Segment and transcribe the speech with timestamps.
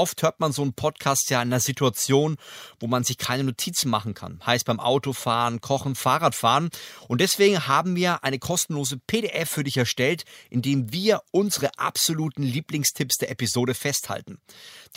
[0.00, 2.38] Oft hört man so einen Podcast ja in einer Situation,
[2.78, 4.40] wo man sich keine Notizen machen kann.
[4.46, 6.70] Heißt beim Autofahren, Kochen, Fahrradfahren.
[7.06, 12.42] Und deswegen haben wir eine kostenlose PDF für dich erstellt, in dem wir unsere absoluten
[12.42, 14.38] Lieblingstipps der Episode festhalten,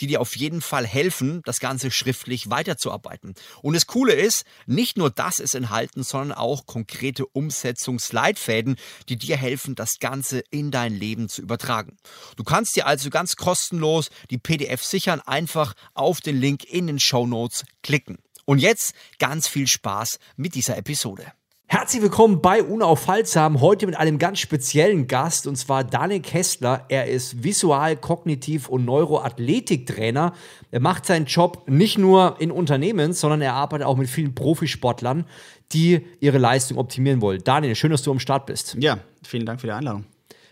[0.00, 3.34] die dir auf jeden Fall helfen, das Ganze schriftlich weiterzuarbeiten.
[3.60, 8.76] Und das Coole ist, nicht nur das ist enthalten, sondern auch konkrete Umsetzungsleitfäden,
[9.10, 11.98] die dir helfen, das Ganze in dein Leben zu übertragen.
[12.36, 17.00] Du kannst dir also ganz kostenlos die PDF sichern, einfach auf den Link in den
[17.00, 18.18] Show Notes klicken.
[18.44, 21.24] Und jetzt ganz viel Spaß mit dieser Episode.
[21.66, 23.60] Herzlich willkommen bei Unaufhaltsam.
[23.60, 26.84] Heute mit einem ganz speziellen Gast und zwar Daniel Kessler.
[26.88, 30.32] Er ist Visual-, Kognitiv- und Neuroathletiktrainer.
[30.70, 35.24] Er macht seinen Job nicht nur in Unternehmen, sondern er arbeitet auch mit vielen Profisportlern,
[35.72, 37.42] die ihre Leistung optimieren wollen.
[37.42, 38.76] Daniel, schön, dass du am Start bist.
[38.78, 40.04] Ja, vielen Dank für die Einladung.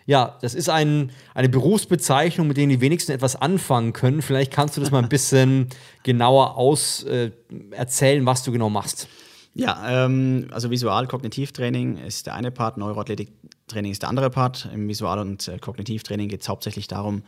[0.07, 4.23] Ja, das ist ein, eine Berufsbezeichnung, mit der die wenigsten etwas anfangen können.
[4.23, 5.69] Vielleicht kannst du das mal ein bisschen
[6.03, 7.31] genauer aus äh,
[7.71, 9.09] erzählen, was du genau machst.
[9.55, 14.69] Ja, ähm, also Visual-Kognitivtraining ist der eine Part, Neuroathletiktraining ist der andere Part.
[14.73, 17.23] Im Visual- und äh, Kognitivtraining geht es hauptsächlich darum,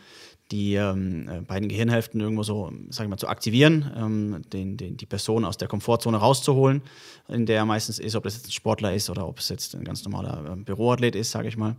[0.50, 4.96] die ähm, äh, beiden Gehirnhälften irgendwo so, sag ich mal, zu aktivieren, ähm, den, den,
[4.96, 6.82] die Person aus der Komfortzone rauszuholen,
[7.28, 9.74] in der er meistens ist, ob das jetzt ein Sportler ist oder ob es jetzt
[9.74, 11.76] ein ganz normaler äh, Büroathlet ist, sage ich mal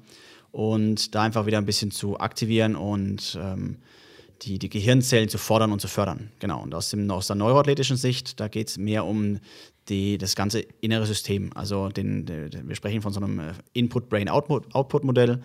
[0.56, 3.76] und da einfach wieder ein bisschen zu aktivieren und ähm,
[4.44, 6.32] die, die Gehirnzellen zu fordern und zu fördern.
[6.40, 6.64] Genau.
[6.64, 9.40] Und aus, dem, aus der neuroathletischen Sicht, da geht es mehr um
[9.90, 11.52] die, das ganze innere System.
[11.56, 15.42] Also den, den, wir sprechen von so einem äh, Input-Brain-Output-Modell.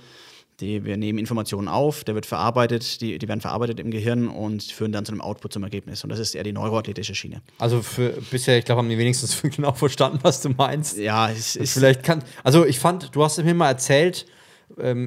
[0.60, 4.92] wir nehmen Informationen auf, der wird verarbeitet, die, die werden verarbeitet im Gehirn und führen
[4.92, 6.04] dann zu einem Output zum Ergebnis.
[6.04, 7.42] Und das ist eher die neuroathletische Schiene.
[7.58, 10.98] Also für bisher, ich glaube, haben die wenigstens genau verstanden, was du meinst.
[10.98, 11.72] Ja, es ist.
[11.72, 12.22] Vielleicht kann.
[12.44, 14.24] Also ich fand, du hast mir mal erzählt,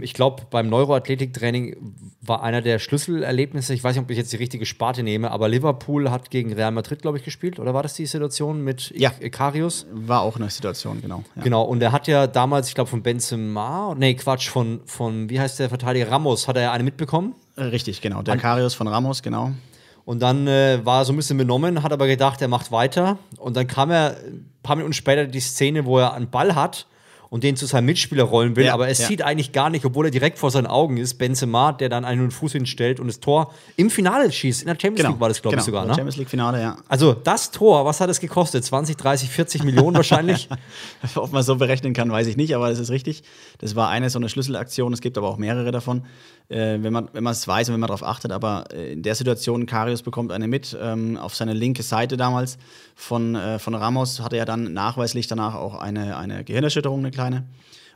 [0.02, 1.78] ich glaube, beim Neuroathletiktraining
[2.22, 5.50] war einer der Schlüsselerlebnisse, ich weiß nicht, ob ich jetzt die richtige Sparte nehme, aber
[5.50, 9.12] Liverpool hat gegen Real Madrid, glaube ich, gespielt, oder war das die Situation mit ja.
[9.20, 9.86] Ikarius?
[9.92, 11.24] War auch eine Situation, genau.
[11.36, 11.44] Ja.
[11.44, 15.40] Genau, und er hat ja damals, ich glaube, von Benzema, nee, Quatsch, von, von, wie
[15.40, 17.36] heißt der Verteidiger, Ramos, hat er ja eine mitbekommen?
[17.56, 19.52] Äh, richtig, genau, der Ikarius von Ramos, genau.
[20.06, 23.18] Und dann äh, war er so ein bisschen benommen, hat aber gedacht, er macht weiter.
[23.38, 26.88] Und dann kam er ein paar Minuten später die Szene, wo er einen Ball hat
[27.34, 29.08] und den zu seinem Mitspieler rollen will, ja, aber es ja.
[29.08, 32.30] sieht eigentlich gar nicht, obwohl er direkt vor seinen Augen ist, Benzema, der dann einen
[32.30, 34.62] Fuß hinstellt und das Tor im Finale schießt.
[34.62, 35.10] In der Champions genau.
[35.10, 35.62] League war das, glaube genau.
[35.62, 35.86] ich, sogar.
[35.88, 35.96] Ne?
[35.96, 36.78] Champions League Finale, ja.
[36.88, 38.64] Also das Tor, was hat es gekostet?
[38.64, 40.48] 20, 30, 40 Millionen wahrscheinlich?
[41.16, 43.24] Ob man so berechnen kann, weiß ich nicht, aber das ist richtig.
[43.58, 46.04] Das war eine so eine Schlüsselaktion, es gibt aber auch mehrere davon
[46.50, 48.32] äh, wenn man wenn es weiß und wenn man darauf achtet.
[48.32, 52.58] Aber äh, in der Situation, Karius bekommt eine mit ähm, auf seine linke Seite damals
[52.96, 57.23] von, äh, von Ramos, hatte er dann nachweislich danach auch eine, eine Gehirnerschütterung, eine kleine.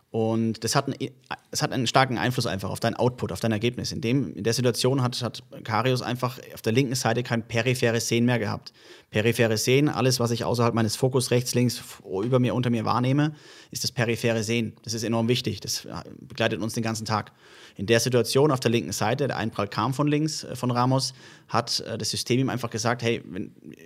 [0.10, 1.12] Und das hat, einen,
[1.52, 3.92] das hat einen starken Einfluss einfach auf dein Output, auf dein Ergebnis.
[3.92, 8.08] In, dem, in der Situation hat, hat Karius einfach auf der linken Seite kein peripheres
[8.08, 8.72] Sehen mehr gehabt.
[9.12, 11.84] Peripheres Sehen, alles, was ich außerhalb meines Fokus rechts, links,
[12.24, 13.36] über mir, unter mir wahrnehme,
[13.70, 14.74] ist das periphere Sehen.
[14.84, 15.60] Das ist enorm wichtig.
[15.60, 17.34] Das äh, begleitet uns den ganzen Tag.
[17.78, 21.14] In der Situation auf der linken Seite, der Einprall kam von links äh, von Ramos,
[21.48, 23.22] hat äh, das System ihm einfach gesagt, hey,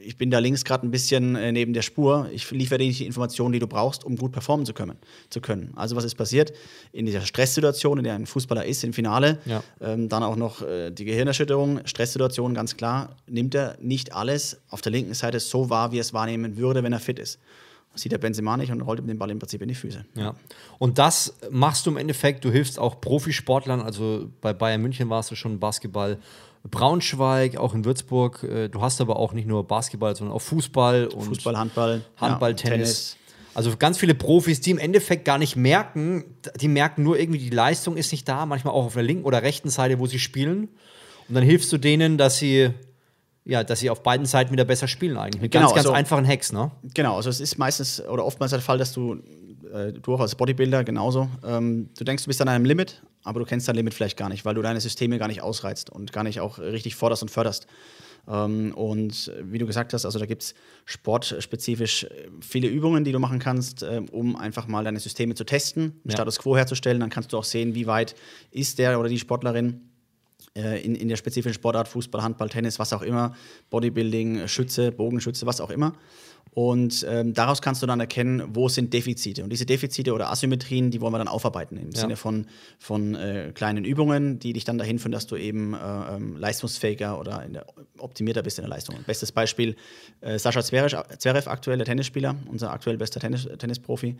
[0.04, 3.06] ich bin da links gerade ein bisschen äh, neben der Spur, ich liefere dir die
[3.06, 4.98] Informationen, die du brauchst, um gut performen zu können.
[5.30, 5.74] Zu können.
[5.76, 6.54] Also was ist passiert?
[6.94, 9.62] In dieser Stresssituation, in der ein Fußballer ist, im Finale, ja.
[9.82, 14.82] ähm, dann auch noch äh, die Gehirnerschütterung, Stresssituation, ganz klar, nimmt er nicht alles auf
[14.82, 17.40] der linken Seite so wahr, wie er es wahrnehmen würde, wenn er fit ist
[17.96, 20.06] sieht der Benzema nicht und rollt ihm den Ball im Prinzip in die Füße.
[20.16, 20.36] Ja.
[20.80, 25.32] Und das machst du im Endeffekt, du hilfst auch Profisportlern, also bei Bayern München warst
[25.32, 26.18] du schon Basketball,
[26.70, 28.44] Braunschweig, auch in Würzburg.
[28.44, 32.52] Äh, du hast aber auch nicht nur Basketball, sondern auch Fußball und Fußball, Handball, Handball,
[32.52, 32.78] ja, Tennis.
[32.78, 33.18] Tennis.
[33.54, 36.24] Also ganz viele Profis, die im Endeffekt gar nicht merken,
[36.56, 39.42] die merken nur irgendwie, die Leistung ist nicht da, manchmal auch auf der linken oder
[39.42, 40.70] rechten Seite, wo sie spielen.
[41.28, 42.72] Und dann hilfst du denen, dass sie
[43.44, 45.42] ja, dass sie auf beiden Seiten wieder besser spielen eigentlich.
[45.42, 46.72] Mit genau, ganz, ganz also, einfachen Hacks, ne?
[46.94, 49.16] Genau, also es ist meistens oder oftmals der Fall, dass du,
[49.74, 53.40] äh, du auch als Bodybuilder genauso, ähm, du denkst, du bist an einem Limit, aber
[53.40, 56.14] du kennst dein Limit vielleicht gar nicht, weil du deine Systeme gar nicht ausreizt und
[56.14, 57.68] gar nicht auch richtig forderst und förderst.
[58.28, 60.54] Ähm, und wie du gesagt hast, also da gibt es
[60.86, 62.08] sportspezifisch
[62.42, 66.02] viele Übungen, die du machen kannst, äh, um einfach mal deine Systeme zu testen, einen
[66.06, 66.12] ja.
[66.12, 67.00] Status quo herzustellen.
[67.00, 68.16] Dann kannst du auch sehen, wie weit
[68.52, 69.91] ist der oder die Sportlerin äh,
[70.54, 73.36] in, in der spezifischen Sportart, Fußball, Handball, Tennis, was auch immer,
[73.70, 75.94] Bodybuilding, Schütze, Bogenschütze, was auch immer.
[76.54, 79.44] Und ähm, daraus kannst du dann erkennen, wo sind Defizite.
[79.44, 82.02] Und diese Defizite oder Asymmetrien, die wollen wir dann aufarbeiten im ja.
[82.02, 82.46] Sinne von,
[82.78, 87.18] von äh, kleinen Übungen, die dich dann dahin führen, dass du eben äh, ähm, leistungsfähiger
[87.18, 87.66] oder der,
[87.98, 88.98] optimierter bist in der Leistung.
[89.08, 89.78] Bestes Beispiel:
[90.20, 94.18] äh, Sascha Zverev, aktuell der Tennisspieler, unser aktuell bester Tennis, Tennisprofi.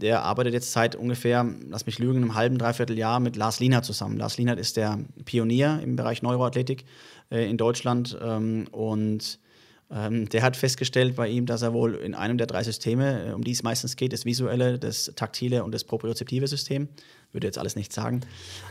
[0.00, 3.84] Der arbeitet jetzt seit ungefähr, lass mich lügen, einem halben, dreiviertel Jahr mit Lars Lienert
[3.84, 4.16] zusammen.
[4.16, 6.84] Lars Lienert ist der Pionier im Bereich Neuroathletik
[7.30, 9.38] äh, in Deutschland ähm, und
[9.94, 13.32] ähm, der hat festgestellt bei ihm, dass er wohl in einem der drei Systeme, äh,
[13.32, 16.88] um die es meistens geht, das visuelle, das taktile und das propriozeptive System,
[17.30, 18.22] würde jetzt alles nicht sagen,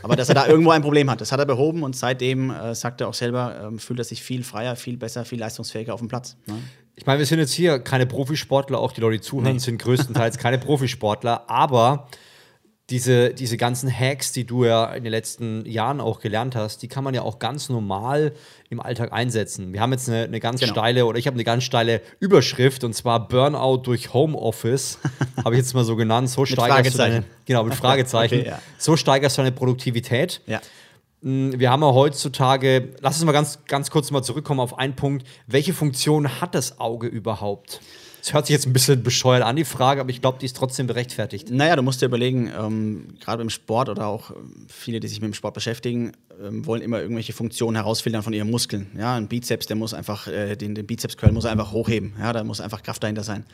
[0.02, 1.22] aber dass er da irgendwo ein Problem hat.
[1.22, 4.22] Das hat er behoben und seitdem, äh, sagt er auch selber, äh, fühlt er sich
[4.22, 6.36] viel freier, viel besser, viel leistungsfähiger auf dem Platz.
[6.46, 6.56] Ne?
[6.96, 9.60] Ich meine, wir sind jetzt hier keine Profisportler, auch die Leute, die zuhören, nee.
[9.60, 12.10] sind größtenteils keine Profisportler, aber
[12.94, 16.88] diese, diese ganzen Hacks, die du ja in den letzten Jahren auch gelernt hast, die
[16.88, 18.34] kann man ja auch ganz normal
[18.69, 19.74] im Alltag einsetzen.
[19.74, 20.74] Wir haben jetzt eine, eine ganz genau.
[20.74, 25.00] steile, oder ich habe eine ganz steile Überschrift und zwar Burnout durch Homeoffice.
[25.44, 26.30] habe ich jetzt mal so genannt.
[26.30, 28.13] So steigerst du deine, genau, mit Fragezeichen.
[28.42, 28.60] Okay, ja.
[28.78, 30.42] So steigerst du deine Produktivität.
[30.46, 30.62] Ja.
[31.24, 34.96] Hm, wir haben ja heutzutage, lass uns mal ganz, ganz kurz mal zurückkommen auf einen
[34.96, 35.25] Punkt.
[35.48, 37.81] Welche Funktion hat das Auge überhaupt?
[38.24, 40.56] Das hört sich jetzt ein bisschen bescheuert an, die Frage, aber ich glaube, die ist
[40.56, 41.52] trotzdem berechtfertigt.
[41.52, 44.31] Naja, du musst dir überlegen, ähm, gerade im Sport oder auch
[44.70, 48.50] viele, die sich mit dem Sport beschäftigen, ähm, wollen immer irgendwelche Funktionen herausfiltern von ihren
[48.50, 48.90] Muskeln.
[48.98, 52.14] Ja, ein Bizeps, der muss einfach, äh, den, den Bizeps-Curl muss er einfach hochheben.
[52.18, 53.46] Ja, da muss einfach Kraft dahinter sein.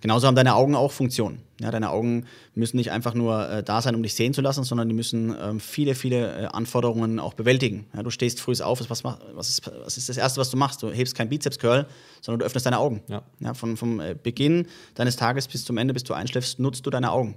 [0.00, 1.42] Genauso haben deine Augen auch Funktionen.
[1.60, 4.62] Ja, deine Augen müssen nicht einfach nur äh, da sein, um dich sehen zu lassen,
[4.64, 7.86] sondern die müssen ähm, viele, viele äh, Anforderungen auch bewältigen.
[7.94, 10.82] Ja, du stehst früh auf, was, was, ist, was ist das Erste, was du machst?
[10.82, 11.86] Du hebst kein Bizeps-Curl,
[12.20, 13.02] sondern du öffnest deine Augen.
[13.08, 13.22] Ja.
[13.40, 16.90] Ja, von, vom äh, Beginn deines Tages bis zum Ende, bis du einschläfst, nutzt du
[16.90, 17.36] deine Augen.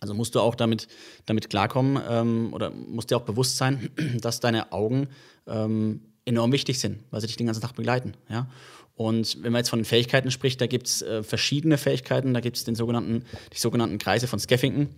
[0.00, 0.88] Also musst du auch damit,
[1.26, 3.90] damit klarkommen ähm, oder musst dir auch bewusst sein,
[4.20, 5.08] dass deine Augen
[5.46, 8.14] ähm, enorm wichtig sind, weil sie dich den ganzen Tag begleiten.
[8.28, 8.46] Ja?
[8.94, 12.34] Und wenn man jetzt von den Fähigkeiten spricht, da gibt es äh, verschiedene Fähigkeiten.
[12.34, 14.88] Da gibt es sogenannten, die sogenannten Kreise von Skeffington.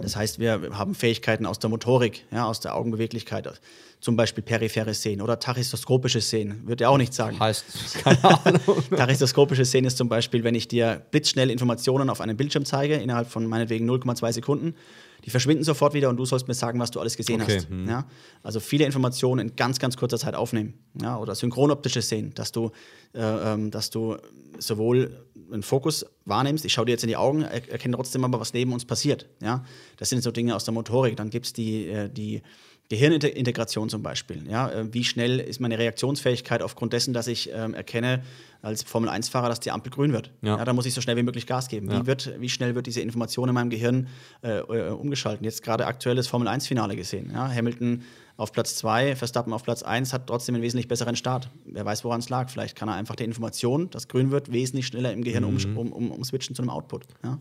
[0.00, 3.60] Das heißt, wir haben Fähigkeiten aus der Motorik, ja, aus der Augenbeweglichkeit,
[4.00, 7.38] zum Beispiel periphere Sehen oder tachystoskopische Sehen, würde ja auch nicht sagen.
[7.38, 7.64] Heißt,
[8.02, 8.60] keine Ahnung.
[8.96, 13.28] tachystoskopische Sehen ist zum Beispiel, wenn ich dir blitzschnell Informationen auf einem Bildschirm zeige, innerhalb
[13.28, 14.74] von meinetwegen 0,2 Sekunden,
[15.24, 17.56] die verschwinden sofort wieder und du sollst mir sagen, was du alles gesehen okay.
[17.58, 17.68] hast.
[17.68, 17.88] Hm.
[17.88, 18.06] Ja?
[18.42, 20.74] Also viele Informationen in ganz, ganz kurzer Zeit aufnehmen.
[21.00, 21.18] Ja?
[21.18, 22.70] Oder synchronoptische Szenen, dass du,
[23.14, 24.16] äh, ähm, dass du
[24.58, 28.40] sowohl einen Fokus wahrnimmst, ich schaue dir jetzt in die Augen, er, erkenne trotzdem aber,
[28.40, 29.28] was neben uns passiert.
[29.40, 29.64] Ja?
[29.96, 31.16] Das sind so Dinge aus der Motorik.
[31.16, 32.42] Dann gibt es die, äh, die
[32.92, 34.46] Gehirnintegration zum Beispiel.
[34.50, 34.70] Ja?
[34.70, 38.22] Äh, wie schnell ist meine Reaktionsfähigkeit aufgrund dessen, dass ich ähm, erkenne
[38.60, 40.30] als Formel-1-Fahrer, dass die Ampel grün wird?
[40.42, 40.58] Ja.
[40.58, 40.64] ja.
[40.66, 41.90] da muss ich so schnell wie möglich Gas geben.
[41.90, 42.02] Ja.
[42.02, 44.08] Wie, wird, wie schnell wird diese Information in meinem Gehirn
[44.42, 45.42] äh, äh umgeschaltet?
[45.42, 47.30] Jetzt gerade aktuelles Formel-1-Finale gesehen.
[47.32, 47.50] Ja?
[47.50, 48.02] Hamilton
[48.36, 51.48] auf Platz 2, Verstappen auf Platz 1 hat trotzdem einen wesentlich besseren Start.
[51.64, 52.50] Wer weiß, woran es lag.
[52.50, 55.78] Vielleicht kann er einfach die Information, dass grün wird, wesentlich schneller im Gehirn mhm.
[55.78, 57.04] um, um, um, switchen zu einem Output.
[57.24, 57.38] Ja?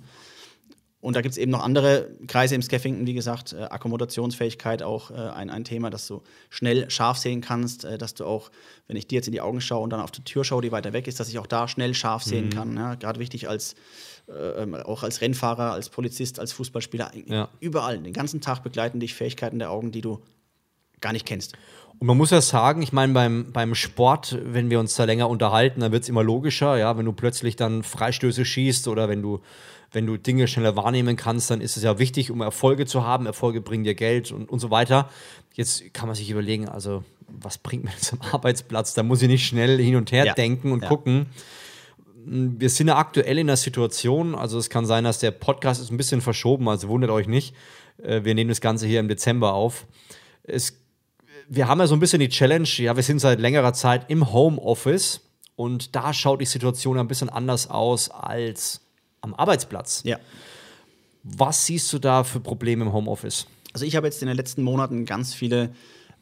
[1.01, 5.09] Und da gibt es eben noch andere Kreise im Skeffington, wie gesagt, äh, Akkommodationsfähigkeit auch
[5.09, 8.51] äh, ein, ein Thema, dass du schnell scharf sehen kannst, äh, dass du auch,
[8.87, 10.71] wenn ich dir jetzt in die Augen schaue und dann auf die Tür schaue, die
[10.71, 12.49] weiter weg ist, dass ich auch da schnell scharf sehen mhm.
[12.51, 12.75] kann.
[12.77, 12.95] Ja?
[12.95, 13.75] Gerade wichtig als
[14.27, 17.49] äh, ähm, auch als Rennfahrer, als Polizist, als Fußballspieler, ja.
[17.59, 20.19] überall, den ganzen Tag begleiten dich Fähigkeiten der Augen, die du
[21.01, 21.53] gar nicht kennst.
[21.99, 25.29] Und man muss ja sagen, ich meine, beim, beim Sport, wenn wir uns da länger
[25.29, 29.21] unterhalten, dann wird es immer logischer, ja, wenn du plötzlich dann Freistöße schießt oder wenn
[29.21, 29.41] du
[29.91, 33.25] wenn du Dinge schneller wahrnehmen kannst, dann ist es ja wichtig, um Erfolge zu haben.
[33.25, 35.09] Erfolge bringen dir Geld und, und so weiter.
[35.53, 38.93] Jetzt kann man sich überlegen, also was bringt mir jetzt am Arbeitsplatz?
[38.93, 40.33] Da muss ich nicht schnell hin und her ja.
[40.33, 40.89] denken und ja.
[40.89, 41.27] gucken.
[42.23, 45.91] Wir sind ja aktuell in der Situation, also es kann sein, dass der Podcast ist
[45.91, 47.55] ein bisschen verschoben, also wundert euch nicht.
[48.01, 49.87] Äh, wir nehmen das Ganze hier im Dezember auf.
[50.43, 50.79] Es,
[51.49, 54.31] wir haben ja so ein bisschen die Challenge, ja, wir sind seit längerer Zeit im
[54.31, 55.21] Homeoffice
[55.55, 58.81] und da schaut die Situation ein bisschen anders aus als
[59.21, 60.01] am Arbeitsplatz.
[60.03, 60.19] Ja.
[61.23, 63.47] Was siehst du da für Probleme im Homeoffice?
[63.73, 65.69] Also ich habe jetzt in den letzten Monaten ganz viele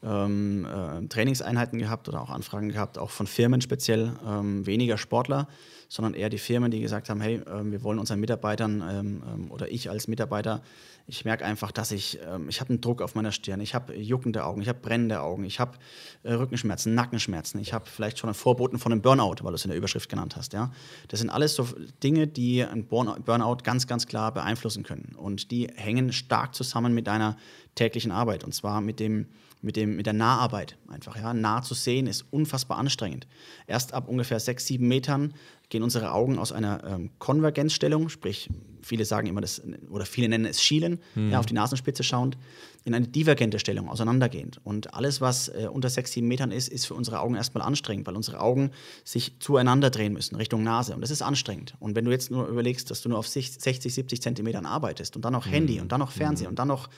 [0.02, 5.48] ähm, äh, Trainingseinheiten gehabt oder auch Anfragen gehabt, auch von Firmen speziell, ähm, weniger Sportler,
[5.90, 9.50] sondern eher die Firmen, die gesagt haben, hey, äh, wir wollen unseren Mitarbeitern ähm, ähm
[9.50, 10.62] oder ich als Mitarbeiter
[11.10, 13.94] ich merke einfach, dass ich, ähm, ich habe einen Druck auf meiner Stirn, ich habe
[13.96, 15.76] juckende Augen, ich habe brennende Augen, ich habe
[16.22, 19.64] äh, Rückenschmerzen, Nackenschmerzen, ich habe vielleicht schon ein Vorboten von einem Burnout, weil du es
[19.64, 20.52] in der Überschrift genannt hast.
[20.52, 20.72] Ja?
[21.08, 21.68] Das sind alles so
[22.02, 25.14] Dinge, die ein Burnout ganz, ganz klar beeinflussen können.
[25.16, 27.36] Und die hängen stark zusammen mit deiner
[27.74, 29.26] täglichen Arbeit und zwar mit dem,
[29.62, 31.16] mit, dem, mit der Naharbeit einfach.
[31.16, 31.34] Ja?
[31.34, 33.26] Nah zu sehen ist unfassbar anstrengend.
[33.66, 35.34] Erst ab ungefähr sechs, sieben Metern
[35.70, 38.50] gehen unsere Augen aus einer ähm, Konvergenzstellung, sprich,
[38.82, 42.36] viele sagen immer das, oder viele nennen es Schielen, ja, auf die Nasenspitze schauend,
[42.84, 44.60] in eine divergente Stellung, auseinandergehend.
[44.64, 48.06] Und alles, was äh, unter sechs, sieben Metern ist, ist für unsere Augen erstmal anstrengend,
[48.06, 48.70] weil unsere Augen
[49.04, 50.94] sich zueinander drehen müssen, Richtung Nase.
[50.94, 51.74] Und das ist anstrengend.
[51.78, 55.24] Und wenn du jetzt nur überlegst, dass du nur auf 60, 70 Zentimetern arbeitest und
[55.24, 56.88] dann noch Handy und dann noch Fernsehen und dann noch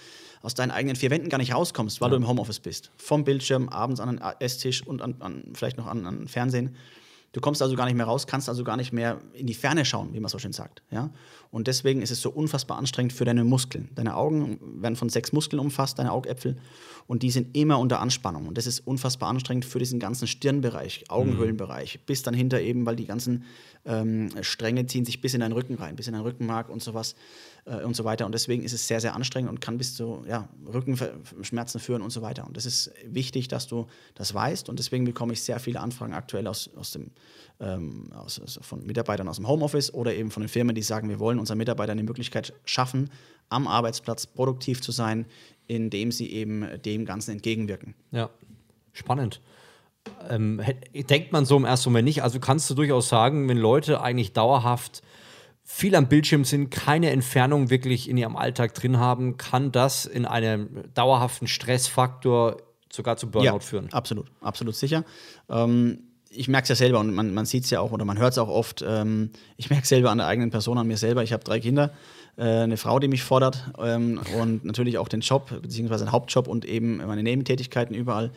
[0.41, 2.91] aus deinen eigenen vier Wänden gar nicht rauskommst, weil du im Homeoffice bist.
[2.97, 6.75] Vom Bildschirm, abends an den Esstisch und an, an, vielleicht noch an, an Fernsehen.
[7.33, 9.85] Du kommst also gar nicht mehr raus, kannst also gar nicht mehr in die Ferne
[9.85, 10.83] schauen, wie man so schön sagt.
[10.91, 11.11] Ja?
[11.51, 13.89] Und deswegen ist es so unfassbar anstrengend für deine Muskeln.
[13.95, 16.57] Deine Augen werden von sechs Muskeln umfasst, deine Augäpfel,
[17.07, 18.47] und die sind immer unter Anspannung.
[18.47, 22.03] Und das ist unfassbar anstrengend für diesen ganzen Stirnbereich, Augenhöhlenbereich, mhm.
[22.07, 23.45] bis dann hinter eben, weil die ganzen
[23.85, 27.17] ähm, Stränge ziehen sich bis in deinen Rücken rein, bis in deinen Rückenmark und sowas
[27.65, 28.27] äh, und so weiter.
[28.27, 32.11] Und deswegen ist es sehr, sehr anstrengend und kann bis zu ja, Rückenschmerzen führen und
[32.11, 32.47] so weiter.
[32.47, 34.69] Und das ist wichtig, dass du das weißt.
[34.69, 37.11] Und deswegen bekomme ich sehr viele Anfragen aktuell aus, aus dem,
[37.61, 41.09] ähm, aus, also von Mitarbeitern aus dem Homeoffice oder eben von den Firmen, die sagen,
[41.09, 43.11] wir wollen unseren Mitarbeitern die Möglichkeit schaffen,
[43.49, 45.27] am Arbeitsplatz produktiv zu sein,
[45.67, 47.95] indem sie eben dem Ganzen entgegenwirken.
[48.11, 48.31] Ja,
[48.93, 49.41] spannend.
[50.29, 50.61] Ähm,
[50.95, 52.23] denkt man so im ersten Moment nicht.
[52.23, 55.03] Also kannst du durchaus sagen, wenn Leute eigentlich dauerhaft
[55.63, 60.27] viel am Bildschirm sind, keine Entfernung wirklich in ihrem Alltag drin haben, kann das in
[60.27, 62.57] einem dauerhaften Stressfaktor
[62.91, 63.93] sogar zu Burnout ja, führen.
[63.93, 65.05] Absolut, absolut sicher.
[65.49, 66.01] Ähm,
[66.35, 68.33] ich merke es ja selber und man, man sieht es ja auch oder man hört
[68.33, 68.85] es auch oft.
[68.87, 71.23] Ähm, ich merke es selber an der eigenen Person, an mir selber.
[71.23, 71.93] Ich habe drei Kinder,
[72.37, 76.49] äh, eine Frau, die mich fordert ähm, und natürlich auch den Job, beziehungsweise den Hauptjob
[76.49, 78.31] und eben meine Nebentätigkeiten überall.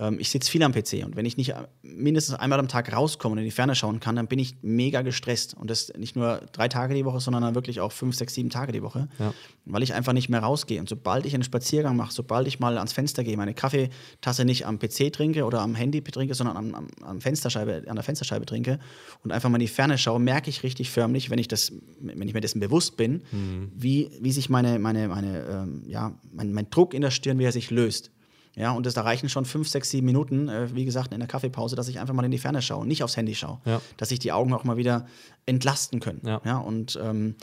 [0.00, 3.32] Ähm, ich sitze viel am PC und wenn ich nicht mindestens einmal am Tag rauskomme
[3.32, 5.54] und in die Ferne schauen kann, dann bin ich mega gestresst.
[5.54, 8.48] Und das nicht nur drei Tage die Woche, sondern dann wirklich auch fünf, sechs, sieben
[8.48, 9.34] Tage die Woche, ja.
[9.66, 10.80] weil ich einfach nicht mehr rausgehe.
[10.80, 14.66] Und sobald ich einen Spaziergang mache, sobald ich mal ans Fenster gehe, meine Kaffeetasse nicht
[14.66, 18.46] am PC trinke oder am Handy trinke, sondern am, am, am Fensterscheibe, an der Fensterscheibe
[18.46, 18.78] trinke
[19.22, 22.26] und einfach mal in die Ferne schaue, merke ich richtig förmlich, wenn ich, das, wenn
[22.26, 23.70] ich mir dessen bewusst bin, mhm.
[23.74, 27.44] wie, wie sich meine, meine, meine, ähm, ja, mein, mein Druck in der Stirn, wie
[27.44, 28.10] er sich löst.
[28.56, 31.28] Ja, und das da reichen schon fünf, sechs, sieben Minuten, äh, wie gesagt, in der
[31.28, 33.60] Kaffeepause, dass ich einfach mal in die Ferne schaue, nicht aufs Handy schaue.
[33.64, 33.80] Ja.
[33.96, 35.06] Dass sich die Augen auch mal wieder
[35.46, 36.20] entlasten können.
[36.24, 37.36] Ja, ja und ähm,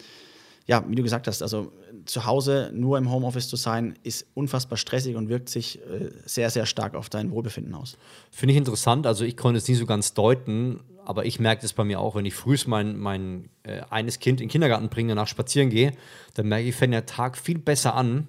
[0.68, 1.72] ja, wie du gesagt hast, also
[2.06, 6.50] zu Hause nur im Homeoffice zu sein, ist unfassbar stressig und wirkt sich äh, sehr,
[6.50, 7.98] sehr stark auf dein Wohlbefinden aus.
[8.32, 9.08] Finde ich interessant.
[9.08, 12.16] Also ich konnte es nicht so ganz deuten, aber ich merke das bei mir auch,
[12.16, 15.94] wenn ich frühst mein, mein äh, eines Kind in den Kindergarten bringe, danach spazieren gehe,
[16.34, 18.28] dann merke ich, fängt der Tag viel besser an,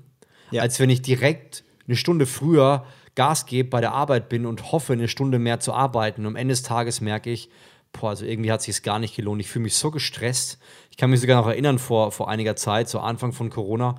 [0.53, 0.63] ja.
[0.63, 4.93] als wenn ich direkt eine Stunde früher Gas gebe, bei der Arbeit bin und hoffe,
[4.93, 6.21] eine Stunde mehr zu arbeiten.
[6.23, 7.51] Und am Ende des Tages merke ich,
[7.93, 9.41] boah, also irgendwie hat es gar nicht gelohnt.
[9.41, 10.59] Ich fühle mich so gestresst.
[10.91, 13.99] Ich kann mich sogar noch erinnern, vor, vor einiger Zeit, so Anfang von Corona,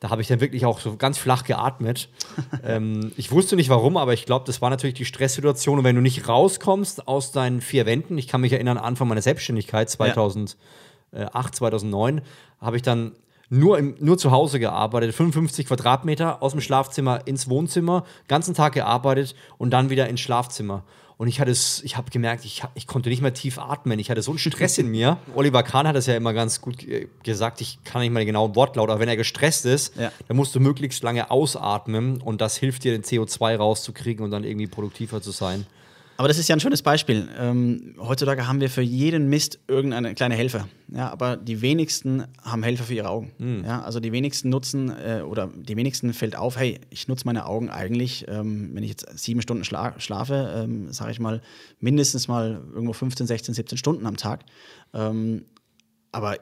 [0.00, 2.08] da habe ich dann wirklich auch so ganz flach geatmet.
[2.64, 5.78] ähm, ich wusste nicht warum, aber ich glaube, das war natürlich die Stresssituation.
[5.78, 9.22] Und wenn du nicht rauskommst aus deinen vier Wänden, ich kann mich erinnern, Anfang meiner
[9.22, 10.56] Selbstständigkeit, 2008,
[11.12, 11.52] ja.
[11.52, 12.20] 2009,
[12.60, 13.12] habe ich dann
[13.50, 18.74] nur, im, nur zu Hause gearbeitet, 55 Quadratmeter aus dem Schlafzimmer ins Wohnzimmer, ganzen Tag
[18.74, 20.84] gearbeitet und dann wieder ins Schlafzimmer.
[21.18, 23.98] Und ich hatte es, ich habe gemerkt, ich, ich konnte nicht mehr tief atmen.
[23.98, 25.18] Ich hatte so einen Stress in mir.
[25.34, 26.86] Oliver Kahn hat das ja immer ganz gut
[27.24, 27.60] gesagt.
[27.60, 30.12] Ich kann nicht mal den genauen Wortlaut, aber wenn er gestresst ist, ja.
[30.28, 34.44] dann musst du möglichst lange ausatmen und das hilft dir, den CO2 rauszukriegen und dann
[34.44, 35.66] irgendwie produktiver zu sein.
[36.18, 37.28] Aber das ist ja ein schönes Beispiel.
[37.38, 40.68] Ähm, heutzutage haben wir für jeden Mist irgendeine kleine Helfer.
[40.88, 43.30] Ja, aber die wenigsten haben Helfer für ihre Augen.
[43.38, 43.64] Mhm.
[43.64, 47.46] Ja, also die wenigsten nutzen äh, oder die wenigsten fällt auf, hey, ich nutze meine
[47.46, 51.40] Augen eigentlich, ähm, wenn ich jetzt sieben Stunden schla schlafe, ähm, sage ich mal,
[51.78, 54.44] mindestens mal irgendwo 15, 16, 17 Stunden am Tag.
[54.92, 55.44] Ähm,
[56.10, 56.38] aber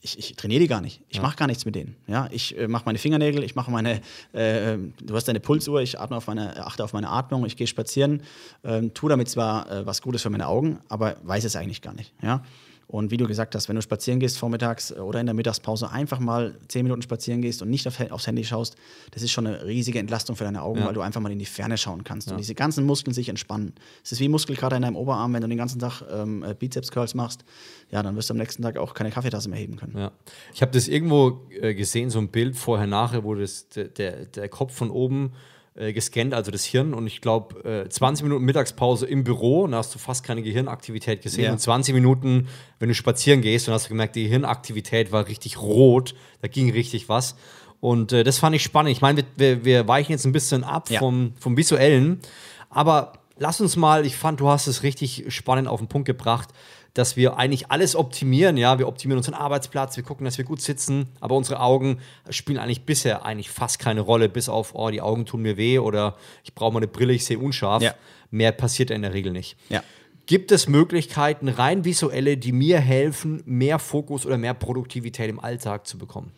[0.00, 1.02] ich, ich, trainiere die gar nicht.
[1.08, 1.22] Ich ja.
[1.22, 1.96] mache gar nichts mit denen.
[2.06, 4.00] Ja, ich äh, mache meine Fingernägel, ich mache meine,
[4.32, 7.66] äh, du hast deine Pulsuhr, ich atme auf meine, achte auf meine Atmung, ich gehe
[7.66, 8.22] spazieren,
[8.62, 11.94] äh, tue damit zwar äh, was Gutes für meine Augen, aber weiß es eigentlich gar
[11.94, 12.12] nicht.
[12.22, 12.42] Ja,
[12.90, 15.90] und wie du gesagt hast, wenn du spazieren gehst vormittags äh, oder in der Mittagspause,
[15.90, 18.74] einfach mal zehn Minuten spazieren gehst und nicht auf, aufs Handy schaust,
[19.12, 20.86] das ist schon eine riesige Entlastung für deine Augen, ja.
[20.86, 22.32] weil du einfach mal in die Ferne schauen kannst ja.
[22.32, 23.74] und diese ganzen Muskeln sich entspannen.
[24.02, 27.14] Es ist wie Muskelkater in deinem Oberarm, wenn du den ganzen Tag ähm, äh, Bizeps-Curls
[27.14, 27.44] machst,
[27.92, 29.96] ja, dann wirst du am nächsten Tag auch keine Kaffeetasse mehr heben können.
[29.96, 30.10] Ja.
[30.52, 33.86] Ich habe das irgendwo äh, gesehen, so ein Bild vorher, nachher, wo das, der,
[34.26, 35.32] der Kopf von oben
[35.80, 36.92] äh, gescannt, also das Hirn.
[36.92, 41.22] Und ich glaube, äh, 20 Minuten Mittagspause im Büro, da hast du fast keine Gehirnaktivität
[41.22, 41.44] gesehen.
[41.44, 41.52] Ja.
[41.52, 45.60] Und 20 Minuten, wenn du spazieren gehst, dann hast du gemerkt, die Hirnaktivität war richtig
[45.60, 47.34] rot, da ging richtig was.
[47.80, 48.92] Und äh, das fand ich spannend.
[48.92, 50.98] Ich meine, wir, wir, wir, weichen jetzt ein bisschen ab ja.
[50.98, 52.20] vom, vom Visuellen,
[52.68, 56.50] aber lass uns mal, ich fand, du hast es richtig spannend auf den Punkt gebracht
[56.94, 58.56] dass wir eigentlich alles optimieren.
[58.56, 61.98] Ja, wir optimieren unseren Arbeitsplatz, wir gucken, dass wir gut sitzen, aber unsere Augen
[62.30, 65.78] spielen eigentlich bisher eigentlich fast keine Rolle, bis auf, oh, die Augen tun mir weh
[65.78, 67.82] oder ich brauche mal eine Brille, ich sehe unscharf.
[67.82, 67.94] Ja.
[68.30, 69.56] Mehr passiert in der Regel nicht.
[69.68, 69.82] Ja.
[70.26, 75.88] Gibt es Möglichkeiten, rein visuelle, die mir helfen, mehr Fokus oder mehr Produktivität im Alltag
[75.88, 76.30] zu bekommen?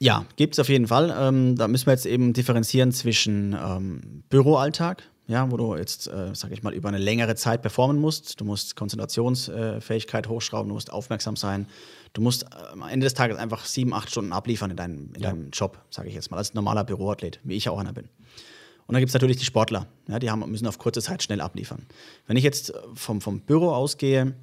[0.00, 1.14] Ja, gibt es auf jeden Fall.
[1.16, 6.34] Ähm, da müssen wir jetzt eben differenzieren zwischen ähm, Büroalltag, ja, wo du jetzt, äh,
[6.34, 8.40] sag ich mal, über eine längere Zeit performen musst.
[8.40, 11.66] Du musst Konzentrationsfähigkeit äh, hochschrauben, du musst aufmerksam sein.
[12.12, 15.22] Du musst äh, am Ende des Tages einfach sieben, acht Stunden abliefern in deinem, in
[15.22, 15.30] ja.
[15.30, 18.08] deinem Job, sage ich jetzt mal, als normaler Büroathlet, wie ich auch einer bin.
[18.86, 21.40] Und dann gibt es natürlich die Sportler, ja, die haben, müssen auf kurze Zeit schnell
[21.40, 21.86] abliefern.
[22.26, 24.34] Wenn ich jetzt vom, vom Büro ausgehe,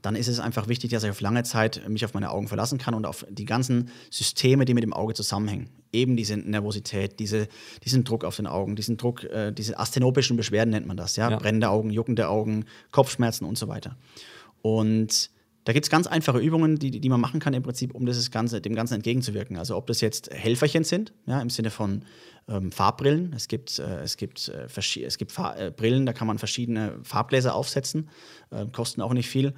[0.00, 2.78] dann ist es einfach wichtig, dass ich auf lange Zeit mich auf meine Augen verlassen
[2.78, 5.68] kann und auf die ganzen Systeme, die mit dem Auge zusammenhängen.
[5.92, 7.46] Eben diese Nervosität, diese,
[7.84, 11.30] diesen Druck auf den Augen, diesen Druck, äh, diese asthenopischen Beschwerden nennt man das, ja?
[11.30, 11.36] ja.
[11.36, 13.96] Brennende Augen, juckende Augen, Kopfschmerzen und so weiter.
[14.62, 15.30] Und
[15.64, 18.30] da gibt es ganz einfache Übungen, die, die man machen kann im Prinzip, um das
[18.30, 19.56] Ganze, dem Ganzen entgegenzuwirken.
[19.58, 22.04] Also ob das jetzt Helferchen sind, ja, im Sinne von
[22.48, 23.32] ähm, Farbbrillen.
[23.32, 24.66] Es gibt, äh, es gibt, äh,
[25.04, 28.08] es gibt äh, Brillen, da kann man verschiedene Farbgläser aufsetzen,
[28.50, 29.54] äh, kosten auch nicht viel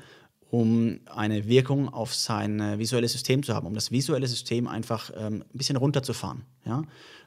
[0.51, 5.11] um eine Wirkung auf sein äh, visuelles System zu haben, um das visuelle System einfach
[5.17, 6.83] ähm, ein bisschen runterzufahren, ja?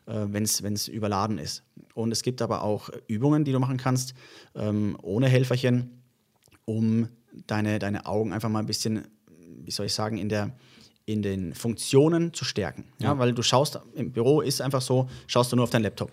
[0.05, 1.63] äh, wenn es überladen ist.
[1.93, 4.13] Und es gibt aber auch Übungen, die du machen kannst,
[4.55, 6.01] ähm, ohne Helferchen,
[6.65, 7.09] um
[7.47, 9.07] deine, deine Augen einfach mal ein bisschen,
[9.63, 10.51] wie soll ich sagen, in, der,
[11.05, 12.85] in den Funktionen zu stärken.
[12.99, 13.09] Ja?
[13.09, 13.19] ja?
[13.19, 16.11] Weil du schaust, im Büro ist einfach so, schaust du nur auf deinen Laptop.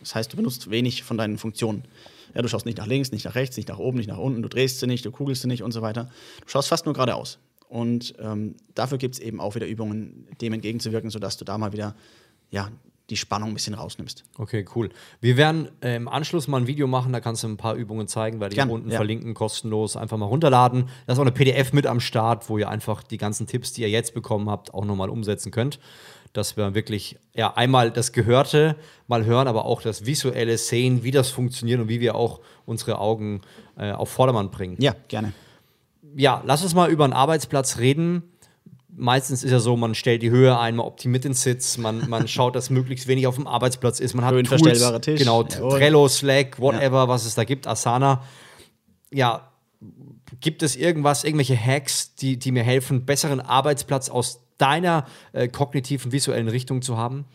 [0.00, 1.84] Das heißt, du benutzt wenig von deinen Funktionen.
[2.34, 4.42] Ja, du schaust nicht nach links, nicht nach rechts, nicht nach oben, nicht nach unten,
[4.42, 6.08] du drehst sie nicht, du kugelst sie nicht und so weiter.
[6.42, 7.38] Du schaust fast nur geradeaus.
[7.68, 11.72] Und ähm, dafür gibt es eben auch wieder Übungen, dem entgegenzuwirken, sodass du da mal
[11.72, 11.96] wieder
[12.50, 12.70] ja,
[13.10, 14.24] die Spannung ein bisschen rausnimmst.
[14.36, 14.90] Okay, cool.
[15.20, 18.08] Wir werden äh, im Anschluss mal ein Video machen, da kannst du ein paar Übungen
[18.08, 18.96] zeigen, weil die Gern, unten ja.
[18.96, 20.88] verlinken, kostenlos, einfach mal runterladen.
[21.06, 23.82] Da ist auch eine PDF mit am Start, wo ihr einfach die ganzen Tipps, die
[23.82, 25.78] ihr jetzt bekommen habt, auch nochmal umsetzen könnt
[26.32, 31.10] dass wir wirklich ja, einmal das Gehörte mal hören, aber auch das Visuelle sehen, wie
[31.10, 33.42] das funktioniert und wie wir auch unsere Augen
[33.78, 34.76] äh, auf Vordermann bringen.
[34.80, 35.32] Ja, gerne.
[36.16, 38.22] Ja, lass uns mal über einen Arbeitsplatz reden.
[38.88, 42.26] Meistens ist ja so, man stellt die Höhe ein, man optimiert den Sitz, man, man
[42.28, 44.14] schaut, dass möglichst wenig auf dem Arbeitsplatz ist.
[44.14, 45.18] Man hat Tools, Tisch.
[45.18, 47.08] Genau, Trello, Slack, whatever, ja.
[47.08, 48.22] was es da gibt, Asana.
[49.12, 49.52] Ja,
[50.40, 56.12] gibt es irgendwas, irgendwelche Hacks, die, die mir helfen, besseren Arbeitsplatz aus deiner äh, kognitiven,
[56.12, 57.26] visuellen Richtung zu haben?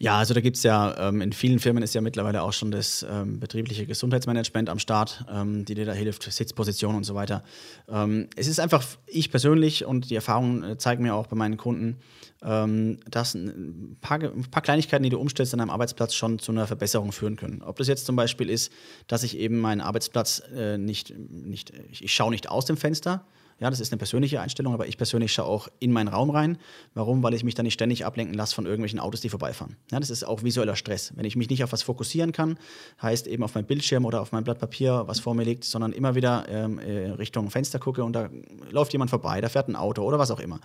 [0.00, 2.70] Ja, also da gibt es ja, ähm, in vielen Firmen ist ja mittlerweile auch schon
[2.70, 7.42] das ähm, betriebliche Gesundheitsmanagement am Start, ähm, die dir da hilft, Sitzposition und so weiter.
[7.88, 11.56] Ähm, es ist einfach, ich persönlich und die Erfahrungen äh, zeigen mir auch bei meinen
[11.56, 11.98] Kunden,
[12.44, 16.52] ähm, dass ein paar, ein paar, Kleinigkeiten, die du umstellst an deinem Arbeitsplatz, schon zu
[16.52, 17.62] einer Verbesserung führen können.
[17.62, 18.72] Ob das jetzt zum Beispiel ist,
[19.08, 23.24] dass ich eben meinen Arbeitsplatz äh, nicht, nicht ich, ich schaue nicht aus dem Fenster,
[23.60, 26.58] ja, das ist eine persönliche Einstellung, aber ich persönlich schaue auch in meinen Raum rein.
[26.94, 27.22] Warum?
[27.22, 29.76] Weil ich mich dann nicht ständig ablenken lasse von irgendwelchen Autos, die vorbeifahren.
[29.90, 31.12] Ja, das ist auch visueller Stress.
[31.16, 32.56] Wenn ich mich nicht auf was fokussieren kann,
[33.02, 35.92] heißt eben auf meinem Bildschirm oder auf mein Blatt Papier, was vor mir liegt, sondern
[35.92, 38.30] immer wieder ähm, äh, Richtung Fenster gucke und da
[38.70, 40.60] läuft jemand vorbei, da fährt ein Auto oder was auch immer.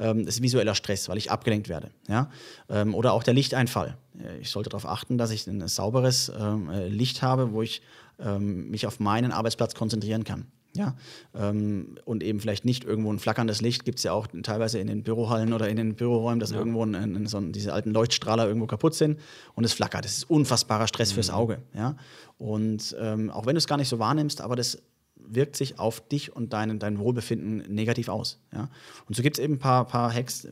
[0.00, 1.90] Ähm, das ist visueller Stress, weil ich abgelenkt werde.
[2.08, 2.28] Ja?
[2.68, 3.96] Ähm, oder auch der Lichteinfall.
[4.18, 7.82] Äh, ich sollte darauf achten, dass ich ein sauberes ähm, äh, Licht habe, wo ich
[8.18, 10.46] ähm, mich auf meinen Arbeitsplatz konzentrieren kann.
[10.74, 10.96] Ja,
[11.34, 14.86] ähm, und eben vielleicht nicht irgendwo ein flackerndes Licht, gibt es ja auch teilweise in
[14.86, 16.58] den Bürohallen oder in den Büroräumen, dass ja.
[16.58, 19.20] irgendwo ein, ein, so ein, diese alten Leuchtstrahler irgendwo kaputt sind
[19.54, 20.06] und es flackert.
[20.06, 21.14] Das ist unfassbarer Stress mhm.
[21.16, 21.58] fürs Auge.
[21.74, 21.96] Ja?
[22.38, 24.78] Und ähm, auch wenn du es gar nicht so wahrnimmst, aber das
[25.16, 28.38] wirkt sich auf dich und dein, dein Wohlbefinden negativ aus.
[28.52, 28.70] Ja?
[29.06, 30.48] Und so gibt es eben ein paar, paar Hacks,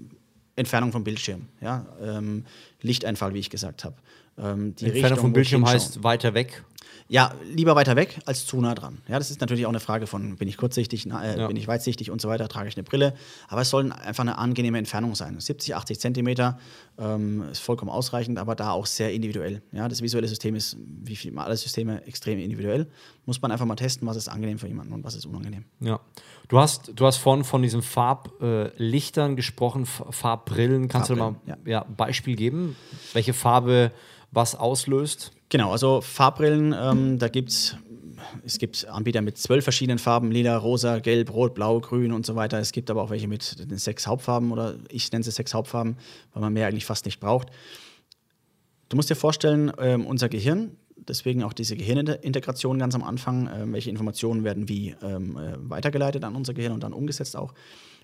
[0.56, 1.86] Entfernung vom Bildschirm, ja?
[2.02, 2.44] Ähm,
[2.82, 3.96] Lichteinfall, wie ich gesagt habe.
[4.36, 6.64] Ähm, Entfernung vom Bildschirm heißt weiter weg
[7.08, 8.98] ja, lieber weiter weg als zu nah dran.
[9.08, 11.46] Ja, das ist natürlich auch eine Frage von, bin ich kurzsichtig, äh, ja.
[11.48, 13.14] bin ich weitsichtig und so weiter, trage ich eine Brille.
[13.48, 15.38] Aber es soll einfach eine angenehme Entfernung sein.
[15.38, 16.58] 70, 80 Zentimeter
[16.98, 19.60] ähm, ist vollkommen ausreichend, aber da auch sehr individuell.
[19.72, 22.86] Ja, das visuelle System ist, wie viel, alle Systeme, extrem individuell.
[23.26, 25.64] Muss man einfach mal testen, was ist angenehm für jemanden und was ist unangenehm.
[25.80, 26.00] Ja.
[26.46, 30.86] Du hast, du hast vorhin von diesen Farblichtern äh, gesprochen, Farbbrillen.
[30.88, 31.80] Kannst Farbbrillen, du mal ja.
[31.80, 32.76] ja, Beispiel geben,
[33.12, 33.90] welche Farbe
[34.30, 35.32] was auslöst?
[35.50, 37.76] Genau, also Farbbrillen, ähm, da gibt
[38.44, 42.36] es gibt Anbieter mit zwölf verschiedenen Farben, lila, rosa, gelb, rot, blau, grün und so
[42.36, 42.58] weiter.
[42.58, 45.96] Es gibt aber auch welche mit sechs Hauptfarben oder ich nenne sie sechs Hauptfarben,
[46.32, 47.48] weil man mehr eigentlich fast nicht braucht.
[48.88, 53.72] Du musst dir vorstellen, ähm, unser Gehirn, deswegen auch diese Gehirnintegration ganz am Anfang, äh,
[53.72, 57.54] welche Informationen werden wie ähm, äh, weitergeleitet an unser Gehirn und dann umgesetzt auch.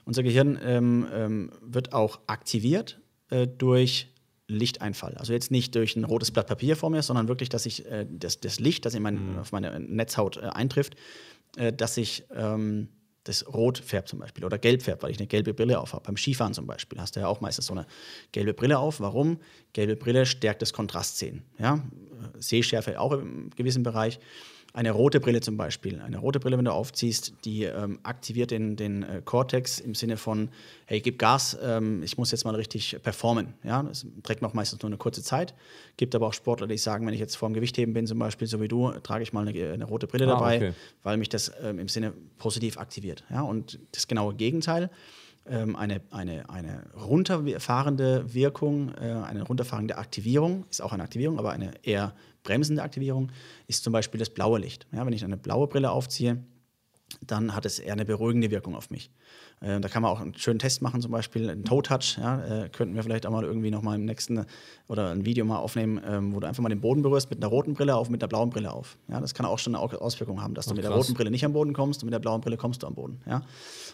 [0.05, 4.09] Unser Gehirn ähm, ähm wird auch aktiviert äh, durch
[4.49, 5.15] Lichteinfall.
[5.17, 8.07] Also jetzt nicht durch ein rotes Blatt Papier vor mir, sondern wirklich, dass ich äh,
[8.09, 9.39] das, das, Licht, das in mein, mhm.
[9.39, 10.95] auf meine Netzhaut äh, eintrifft,
[11.57, 12.89] äh, dass sich ähm,
[13.25, 16.05] das rot färbt zum Beispiel oder gelb färbt, weil ich eine gelbe Brille auf habe.
[16.05, 17.87] Beim Skifahren zum Beispiel hast du ja auch meistens so eine
[18.31, 19.01] gelbe Brille auf.
[19.01, 19.39] Warum?
[19.73, 21.43] Gelbe Brille stärkt das Kontrastsehen.
[21.59, 21.83] Ja?
[22.39, 24.21] Sehschärfe auch im gewissen Bereich.
[24.77, 26.03] Eine rote Brille zum Beispiel.
[26.03, 30.19] Eine rote Brille, wenn du aufziehst, die ähm, aktiviert den, den äh, Cortex im Sinne
[30.19, 30.51] von,
[30.85, 33.55] hey, gib Gas, ähm, ich muss jetzt mal richtig performen.
[33.65, 33.83] Ja?
[33.83, 35.55] Das trägt noch meistens nur eine kurze Zeit.
[35.97, 38.61] Gibt aber auch Sportler, die sagen, wenn ich jetzt vorm Gewichtheben bin, zum Beispiel, so
[38.61, 40.73] wie du, trage ich mal eine, eine rote Brille ah, dabei, okay.
[41.03, 43.25] weil mich das ähm, im Sinne positiv aktiviert.
[43.31, 43.41] Ja?
[43.41, 44.91] Und das genaue Gegenteil
[45.49, 51.73] eine, eine, eine runterfahrende Wirkung, äh, eine runterfahrende Aktivierung, ist auch eine Aktivierung, aber eine
[51.83, 53.31] eher bremsende Aktivierung,
[53.67, 54.87] ist zum Beispiel das blaue Licht.
[54.93, 56.43] Ja, wenn ich eine blaue Brille aufziehe,
[57.21, 59.11] dann hat es eher eine beruhigende Wirkung auf mich.
[59.61, 62.19] Äh, da kann man auch einen schönen Test machen, zum Beispiel einen Toe-Touch.
[62.19, 64.45] Ja, äh, könnten wir vielleicht auch mal irgendwie noch mal im nächsten
[64.89, 67.49] oder ein Video mal aufnehmen, ähm, wo du einfach mal den Boden berührst mit einer
[67.49, 68.99] roten Brille auf, mit der blauen Brille auf.
[69.09, 71.45] Ja, das kann auch schon eine Auswirkung haben, dass du mit der roten Brille nicht
[71.45, 73.21] am Boden kommst und mit der blauen Brille kommst du am Boden.
[73.27, 73.43] Ja?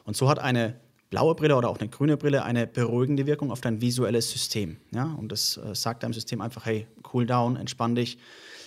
[0.05, 0.77] Und so hat eine
[1.13, 4.79] blaue Brille oder auch eine grüne Brille eine beruhigende Wirkung auf dein visuelles System.
[4.93, 5.15] Ja?
[5.19, 8.17] Und das äh, sagt deinem System einfach, hey, cool down, entspann dich.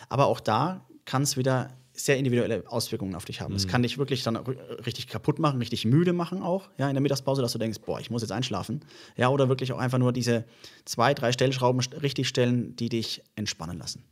[0.09, 3.55] Aber auch da kann es wieder sehr individuelle Auswirkungen auf dich haben.
[3.55, 3.71] Es mhm.
[3.71, 7.41] kann dich wirklich dann richtig kaputt machen, richtig müde machen auch, ja, in der Mittagspause,
[7.41, 8.81] dass du denkst, boah, ich muss jetzt einschlafen.
[9.17, 10.43] Ja, oder wirklich auch einfach nur diese
[10.83, 14.03] zwei, drei Stellschrauben richtig stellen, die dich entspannen lassen.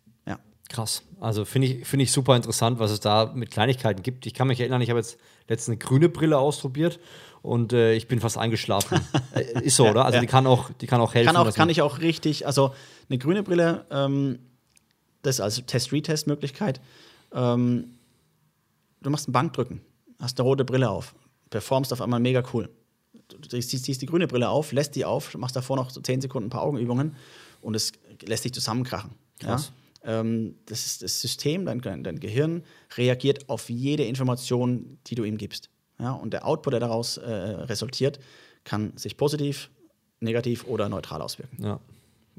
[0.74, 1.04] Krass.
[1.20, 4.26] Also finde ich, find ich super interessant, was es da mit Kleinigkeiten gibt.
[4.26, 7.00] Ich kann mich erinnern, ich habe jetzt letztens eine grüne Brille ausprobiert
[7.44, 9.00] und äh, ich bin fast eingeschlafen.
[9.36, 10.06] Äh, ist so, ja, oder?
[10.06, 10.22] Also ja.
[10.22, 11.34] die kann auch, die kann auch helfen.
[11.34, 12.74] Kann, auch, kann ich auch richtig, also
[13.10, 14.40] eine grüne Brille, ähm,
[15.24, 16.82] das ist also Test-Retest-Möglichkeit.
[17.34, 17.96] Ähm,
[19.02, 19.82] du machst ein Bankdrücken,
[20.20, 21.16] hast eine rote Brille auf,
[21.50, 22.70] performst auf einmal mega cool.
[23.28, 26.22] Du ziehst, ziehst die grüne Brille auf, lässt die auf, machst davor noch so 10
[26.22, 27.16] Sekunden ein paar Augenübungen
[27.62, 29.12] und es lässt dich zusammenkrachen.
[29.40, 29.72] Krass.
[29.76, 29.83] Ja?
[30.06, 32.64] Ähm, das ist das System, dein, dein Gehirn
[32.98, 35.70] reagiert auf jede Information, die du ihm gibst.
[36.00, 38.20] Ja, und der Output, der daraus äh, resultiert,
[38.64, 39.70] kann sich positiv,
[40.20, 41.64] negativ oder neutral auswirken.
[41.64, 41.80] Ja,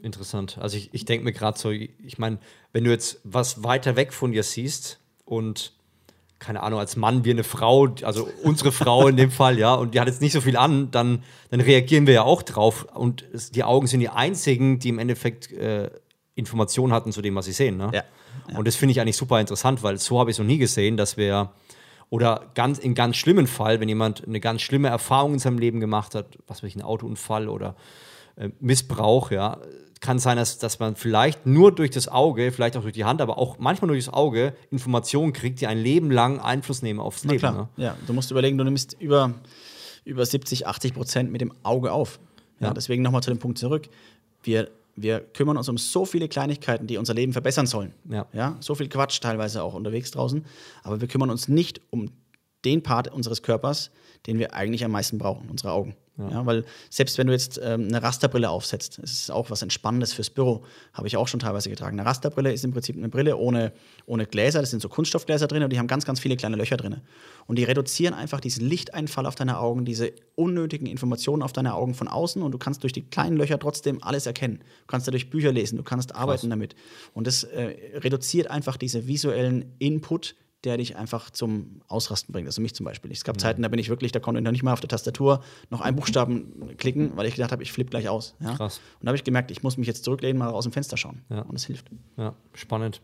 [0.03, 0.59] interessant.
[0.59, 2.39] Also ich, ich denke mir gerade so, ich meine,
[2.73, 5.73] wenn du jetzt was weiter weg von dir siehst und
[6.41, 9.95] keine Ahnung, als Mann wie eine Frau, also unsere Frau in dem Fall, ja, und
[9.95, 12.87] die hat jetzt nicht so viel an, dann, dann reagieren wir ja auch drauf.
[12.93, 15.91] Und es, die Augen sind die einzigen, die im Endeffekt äh,
[16.35, 17.77] Informationen hatten zu dem, was sie sehen.
[17.77, 17.91] Ne?
[17.93, 18.05] Ja,
[18.51, 18.59] ja.
[18.59, 20.97] Und das finde ich eigentlich super interessant, weil so habe ich es noch nie gesehen,
[20.97, 21.51] dass wir
[22.11, 25.81] oder ganz, in ganz schlimmen Fall, wenn jemand eine ganz schlimme Erfahrung in seinem Leben
[25.81, 27.77] gemacht hat, was weiß ich, ein Autounfall oder
[28.37, 29.59] äh, Missbrauch, ja,
[30.01, 33.23] kann sein, dass, dass man vielleicht nur durch das Auge, vielleicht auch durch die Hand,
[33.23, 37.25] aber auch manchmal durch das Auge Informationen kriegt, die ein Leben lang Einfluss nehmen aufs
[37.25, 37.41] Na Leben.
[37.41, 37.53] Klar.
[37.55, 37.69] Ne?
[37.83, 39.33] Ja, du musst überlegen, du nimmst über,
[40.05, 42.21] über 70, 80 Prozent mit dem Auge auf.
[42.61, 42.75] Ja, ja.
[42.75, 43.89] Deswegen nochmal zu dem Punkt zurück.
[44.43, 47.95] Wir wir kümmern uns um so viele Kleinigkeiten, die unser Leben verbessern sollen.
[48.09, 48.27] Ja.
[48.33, 48.57] ja.
[48.61, 50.45] So viel Quatsch teilweise auch unterwegs draußen.
[50.83, 52.11] Aber wir kümmern uns nicht um
[52.65, 53.91] den Part unseres Körpers,
[54.27, 55.95] den wir eigentlich am meisten brauchen, unsere Augen.
[56.17, 56.31] Ja.
[56.31, 56.47] ja.
[56.47, 60.31] weil selbst wenn du jetzt ähm, eine Rasterbrille aufsetzt, das ist auch was Entspannendes fürs
[60.31, 61.99] Büro, habe ich auch schon teilweise getragen.
[61.99, 63.73] Eine Rasterbrille ist im Prinzip eine Brille ohne,
[64.07, 66.77] ohne Gläser, das sind so Kunststoffgläser drin und die haben ganz, ganz viele kleine Löcher
[66.77, 67.01] drin.
[67.47, 71.95] Und die reduzieren einfach diesen Lichteinfall auf deine Augen, diese unnötigen Informationen auf deine Augen
[71.95, 74.59] von außen und du kannst durch die kleinen Löcher trotzdem alles erkennen.
[74.59, 76.51] Du kannst dadurch Bücher lesen, du kannst arbeiten Krass.
[76.51, 76.77] damit.
[77.13, 82.47] Und das äh, reduziert einfach diese visuellen Input, der dich einfach zum Ausrasten bringt.
[82.47, 83.13] Also mich zum Beispiel.
[83.13, 83.41] Es gab ja.
[83.41, 85.81] Zeiten, da bin ich wirklich, da konnte ich noch nicht mal auf der Tastatur noch
[85.81, 88.35] einen Buchstaben klicken, weil ich gedacht habe, ich flippe gleich aus.
[88.41, 88.55] Ja?
[88.55, 88.81] Krass.
[89.01, 91.23] Und da habe ich gemerkt, ich muss mich jetzt zurücklehnen, mal aus dem Fenster schauen.
[91.29, 91.43] Ja.
[91.43, 91.87] Und es hilft.
[92.17, 93.01] Ja, spannend.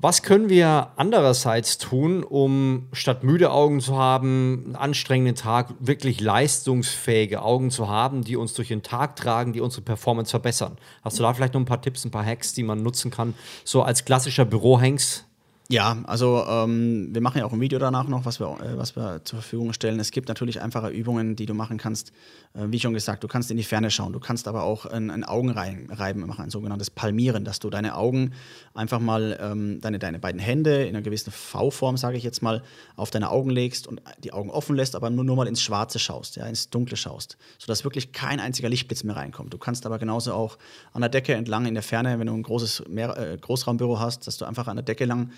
[0.00, 6.20] Was können wir andererseits tun, um statt müde Augen zu haben, einen anstrengenden Tag, wirklich
[6.20, 10.76] leistungsfähige Augen zu haben, die uns durch den Tag tragen, die unsere Performance verbessern?
[11.02, 13.34] Hast du da vielleicht noch ein paar Tipps, ein paar Hacks, die man nutzen kann,
[13.64, 15.27] so als klassischer Bürohengst?
[15.70, 18.96] Ja, also ähm, wir machen ja auch ein Video danach noch, was wir, äh, was
[18.96, 20.00] wir zur Verfügung stellen.
[20.00, 22.10] Es gibt natürlich einfache Übungen, die du machen kannst.
[22.54, 24.14] Äh, wie schon gesagt, du kannst in die Ferne schauen.
[24.14, 28.32] Du kannst aber auch ein, ein Augenreiben machen, ein sogenanntes Palmieren, dass du deine Augen
[28.72, 32.62] einfach mal, ähm, deine, deine beiden Hände in einer gewissen V-Form, sage ich jetzt mal,
[32.96, 35.98] auf deine Augen legst und die Augen offen lässt, aber nur, nur mal ins Schwarze
[35.98, 39.52] schaust, ja, ins Dunkle schaust, sodass wirklich kein einziger Lichtblitz mehr reinkommt.
[39.52, 40.56] Du kannst aber genauso auch
[40.94, 44.26] an der Decke entlang in der Ferne, wenn du ein großes Mehr, äh, Großraumbüro hast,
[44.26, 45.30] dass du einfach an der Decke lang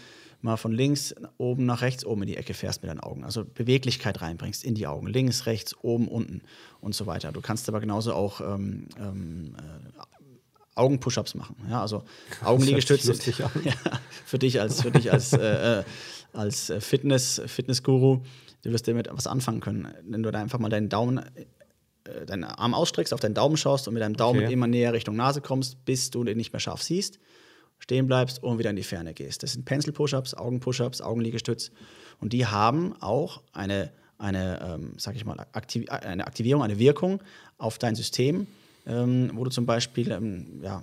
[0.42, 3.24] mal von links oben nach rechts oben in die Ecke fährst mit deinen Augen.
[3.24, 5.06] Also Beweglichkeit reinbringst in die Augen.
[5.06, 6.42] Links, rechts, oben, unten
[6.80, 7.32] und so weiter.
[7.32, 10.00] Du kannst aber genauso auch ähm, ähm, äh,
[10.74, 11.56] Augen-Push-Ups machen.
[11.68, 12.04] Ja, also
[12.44, 13.12] Augenliegestütze.
[13.38, 13.50] ja,
[14.24, 15.84] für dich als, für dich als, äh, äh
[16.32, 18.22] als Fitness, Fitnessguru,
[18.62, 19.88] du wirst damit was anfangen können.
[20.04, 23.88] Wenn du da einfach mal deinen Daumen äh, deinen Arm ausstreckst, auf deinen Daumen schaust
[23.88, 24.52] und mit deinem Daumen okay.
[24.52, 27.18] immer näher Richtung Nase kommst, bis du den nicht mehr scharf siehst
[27.80, 29.42] stehen bleibst und wieder in die Ferne gehst.
[29.42, 31.72] Das sind Pencil-Push-Ups, Augen-Push-Ups, Augenliegestütz.
[32.20, 37.20] Und die haben auch eine, eine ähm, sag ich mal, Aktiv eine Aktivierung, eine Wirkung
[37.58, 38.46] auf dein System,
[38.86, 40.82] ähm, wo du zum Beispiel ähm, ja,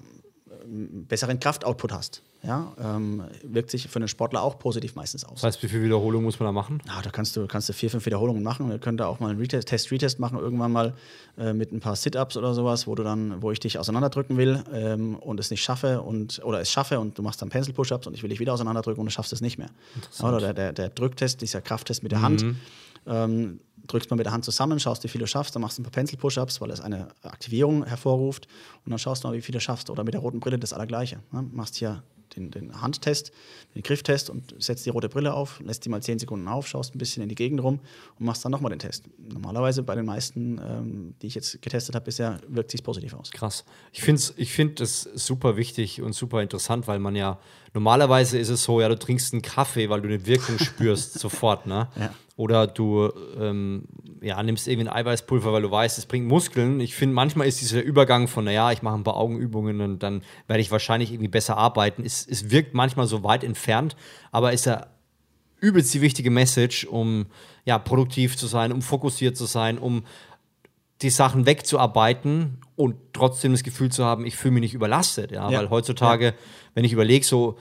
[0.67, 2.21] besseren Kraftoutput hast.
[2.43, 5.41] Ja, ähm, wirkt sich für einen Sportler auch positiv meistens aus.
[5.41, 6.81] Das heißt, wie viele Wiederholungen muss man da machen?
[6.87, 8.69] Ja, da kannst du, kannst du vier, fünf Wiederholungen machen.
[8.69, 10.93] Wir können da auch mal einen Retest, Test, Retest machen, irgendwann mal
[11.37, 14.63] äh, mit ein paar Sit-Ups oder sowas, wo du dann, wo ich dich auseinanderdrücken will
[14.71, 18.13] ähm, und es nicht schaffe und oder es schaffe und du machst dann Pencil-Push-Ups und
[18.13, 19.69] ich will dich wieder auseinanderdrücken und du schaffst es nicht mehr.
[20.21, 22.45] Oder der, der, der Drücktest, dieser Krafttest mit der Hand.
[23.07, 25.81] Ähm, drückst mal mit der Hand zusammen, schaust, wie viel du schaffst, dann machst du
[25.81, 28.47] ein paar Pencil-Push-Ups, weil es eine Aktivierung hervorruft
[28.85, 29.89] und dann schaust du mal, wie viel du schaffst.
[29.89, 31.19] Oder mit der roten Brille das Allergleiche.
[31.31, 31.47] Ne?
[31.51, 32.03] Machst hier
[32.35, 33.31] den, den Handtest,
[33.75, 36.95] den Grifftest und setzt die rote Brille auf, lässt die mal 10 Sekunden auf, schaust
[36.95, 37.79] ein bisschen in die Gegend rum
[38.19, 39.05] und machst dann nochmal den Test.
[39.17, 43.31] Normalerweise bei den meisten, ähm, die ich jetzt getestet habe bisher, wirkt sich positiv aus.
[43.31, 43.65] Krass.
[43.91, 47.39] Ich finde ich find das super wichtig und super interessant, weil man ja,
[47.73, 51.65] normalerweise ist es so, ja, du trinkst einen Kaffee, weil du eine Wirkung spürst sofort,
[51.65, 51.89] ne?
[51.99, 52.13] Ja.
[52.37, 53.85] Oder du ähm,
[54.21, 56.79] ja, nimmst irgendwie ein Eiweißpulver, weil du weißt, es bringt Muskeln.
[56.79, 60.21] Ich finde, manchmal ist dieser Übergang von, naja, ich mache ein paar Augenübungen und dann
[60.47, 62.03] werde ich wahrscheinlich irgendwie besser arbeiten.
[62.05, 63.95] Es, es wirkt manchmal so weit entfernt,
[64.31, 64.85] aber ist ja
[65.59, 67.25] übelst die wichtige Message, um
[67.65, 70.03] ja, produktiv zu sein, um fokussiert zu sein, um
[71.01, 75.31] die Sachen wegzuarbeiten und trotzdem das Gefühl zu haben, ich fühle mich nicht überlastet.
[75.31, 75.49] Ja?
[75.49, 75.59] Ja.
[75.59, 76.35] Weil heutzutage,
[76.75, 77.57] wenn ich überlege, so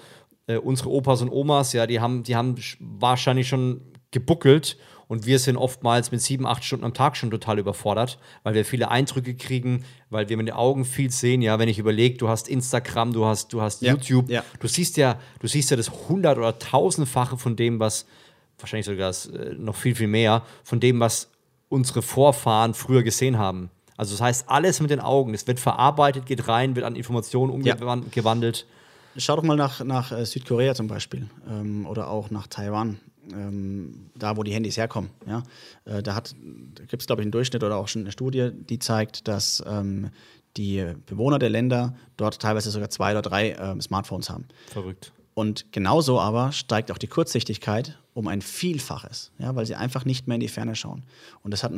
[0.47, 3.81] äh, unsere Opas und Omas, ja, die haben, die haben sch- wahrscheinlich schon
[4.17, 8.55] gebuckelt und wir sind oftmals mit sieben, acht Stunden am Tag schon total überfordert, weil
[8.55, 11.43] wir viele Eindrücke kriegen, weil wir mit den Augen viel sehen.
[11.43, 14.43] Ja, wenn ich überlege, du hast Instagram, du hast, du hast Ja, YouTube, ja.
[14.59, 18.07] du siehst ja, du siehst ja das hundert- oder tausendfache von dem, was
[18.59, 21.29] wahrscheinlich sogar äh, noch viel, viel mehr, von dem, was
[21.69, 23.71] unsere Vorfahren früher gesehen haben.
[23.97, 25.35] Also das heißt, alles mit den Augen.
[25.35, 28.67] Es wird verarbeitet, geht rein, wird an Informationen umgewandelt.
[29.19, 32.99] Schau doch mal nach, nach äh, Südkorea zum Beispiel ähm, oder auch nach Taiwan,
[33.33, 35.11] ähm, da wo die Handys herkommen.
[35.27, 35.43] Ja?
[35.85, 36.35] Äh, da hat-
[36.75, 39.63] da gibt es, glaube ich, einen Durchschnitt oder auch schon eine Studie, die zeigt, dass
[39.67, 40.11] ähm,
[40.57, 44.47] die Bewohner der Länder dort teilweise sogar zwei oder drei ähm, Smartphones haben.
[44.69, 45.13] Verrückt.
[45.35, 50.27] Und genauso aber steigt auch die Kurzsichtigkeit um ein Vielfaches, ja, weil sie einfach nicht
[50.27, 51.03] mehr in die Ferne schauen.
[51.43, 51.73] Und das hat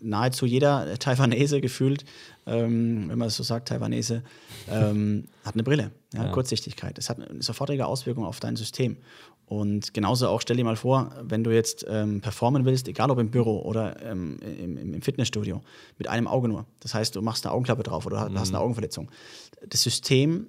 [0.00, 2.04] nahezu jeder Taiwanese gefühlt,
[2.46, 4.22] ähm, wenn man es so sagt, Taiwanese,
[4.70, 6.30] ähm, hat eine Brille, ja, Ja.
[6.30, 6.96] Kurzsichtigkeit.
[6.96, 8.98] Das hat eine sofortige Auswirkung auf dein System.
[9.46, 13.18] Und genauso auch, stell dir mal vor, wenn du jetzt ähm, performen willst, egal ob
[13.18, 15.60] im Büro oder ähm, im, im im Fitnessstudio,
[15.98, 16.66] mit einem Auge nur.
[16.78, 19.10] Das heißt, du machst eine Augenklappe drauf oder hast eine Augenverletzung.
[19.68, 20.46] Das System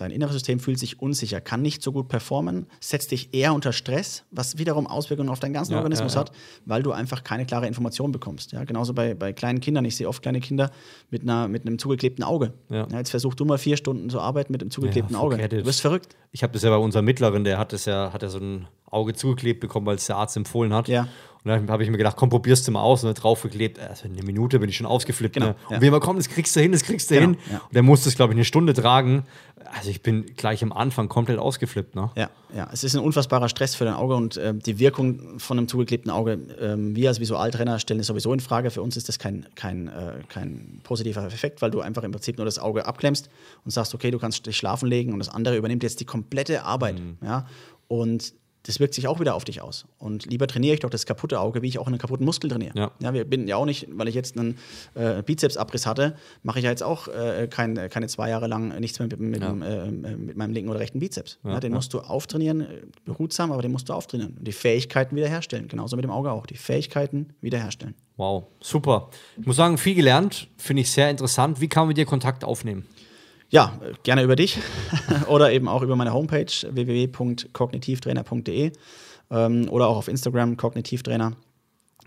[0.00, 3.72] Dein inneres System fühlt sich unsicher, kann nicht so gut performen, setzt dich eher unter
[3.72, 6.26] Stress, was wiederum Auswirkungen auf deinen ganzen Ja, Organismus ja, ja.
[6.26, 8.52] hat, weil du einfach keine klare Information bekommst.
[8.52, 9.84] Ja, genauso bei, bei kleinen Kindern.
[9.84, 10.70] Ich sehe oft kleine Kinder
[11.10, 12.54] mit, einer, mit einem zugeklebten Auge.
[12.92, 15.36] Jetzt versuch du mal vier Stunden zu arbeiten mit einem zugeklebten Auge.
[15.48, 16.16] Du wirst verrückt.
[16.32, 18.68] Ich habe das ja bei unserem Mittleren, der hat das ja, hat ja so ein
[18.90, 20.88] Auge zugeklebt bekommen, weil es der Arzt empfohlen hat.
[20.88, 21.08] Ja.
[21.42, 23.02] Und dann habe ich mir gedacht, komm, probierst du mal aus.
[23.02, 25.34] Und dann draufgeklebt, also in einer Minute bin ich schon ausgeflippt.
[25.34, 25.54] Genau, ne?
[25.68, 25.76] ja.
[25.76, 27.36] Und wir immer, komm, das kriegst du hin, das kriegst du Genau, hin.
[27.50, 27.58] ja.
[27.58, 29.24] Und der musste es, glaube ich, eine Stunde tragen.
[29.72, 31.94] Also ich bin gleich am Anfang komplett ausgeflippt.
[31.94, 32.10] Ne?
[32.16, 35.58] Ja, ja, es ist ein unfassbarer Stress für dein Auge und äh, die Wirkung von
[35.58, 38.70] einem zugeklebten Auge, ähm, wir als Visualtrainer stellen es sowieso in Frage.
[38.70, 42.36] Für uns ist das kein, kein, äh, kein positiver Effekt, weil du einfach im Prinzip
[42.36, 43.30] nur das Auge abklemmst
[43.64, 46.64] und sagst, okay, du kannst dich schlafen legen und das andere übernimmt jetzt die komplette
[46.64, 47.00] Arbeit.
[47.22, 47.46] Ja?
[47.86, 49.86] Und das wirkt sich auch wieder auf dich aus.
[49.98, 52.72] Und lieber trainiere ich doch das kaputte Auge, wie ich auch einen kaputten Muskel trainiere.
[52.76, 52.90] Ja.
[53.00, 54.58] Ja, wir bin ja auch nicht, weil ich jetzt einen
[54.94, 58.98] äh, Bizepsabriss hatte, mache ich ja jetzt auch äh, kein, keine zwei Jahre lang nichts
[58.98, 59.52] mehr mit, mit, Ja.
[59.52, 61.38] äh, mit meinem linken oder rechten Bizeps.
[61.44, 62.66] Ja, den musst du auftrainieren,
[63.04, 64.36] behutsam, aber den musst du auftrainieren.
[64.38, 65.68] Und die Fähigkeiten wiederherstellen.
[65.68, 66.46] Genauso mit dem Auge auch.
[66.46, 67.94] Die Fähigkeiten wiederherstellen.
[68.16, 69.08] Wow, super.
[69.40, 71.60] Ich muss sagen, viel gelernt, finde ich sehr interessant.
[71.62, 72.84] Wie kann man mit dir Kontakt aufnehmen?
[73.52, 74.60] Ja, gerne über dich
[75.28, 78.70] oder eben auch über meine Homepage www.kognitivtrainer.de
[79.30, 81.32] ähm, oder auch auf Instagram Kognitivtrainer.